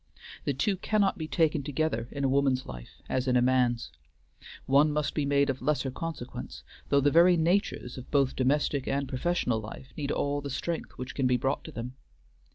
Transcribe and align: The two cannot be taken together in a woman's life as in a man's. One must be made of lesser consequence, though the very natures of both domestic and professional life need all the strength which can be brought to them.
The 0.45 0.53
two 0.55 0.77
cannot 0.77 1.19
be 1.19 1.27
taken 1.27 1.61
together 1.61 2.07
in 2.11 2.23
a 2.23 2.27
woman's 2.27 2.65
life 2.65 2.89
as 3.07 3.27
in 3.27 3.37
a 3.37 3.41
man's. 3.43 3.91
One 4.65 4.91
must 4.91 5.13
be 5.13 5.27
made 5.27 5.51
of 5.51 5.61
lesser 5.61 5.91
consequence, 5.91 6.63
though 6.89 7.01
the 7.01 7.11
very 7.11 7.37
natures 7.37 7.99
of 7.99 8.09
both 8.09 8.35
domestic 8.35 8.87
and 8.87 9.07
professional 9.07 9.59
life 9.59 9.93
need 9.95 10.09
all 10.09 10.41
the 10.41 10.49
strength 10.49 10.93
which 10.97 11.13
can 11.13 11.27
be 11.27 11.37
brought 11.37 11.63
to 11.65 11.71
them. 11.71 11.97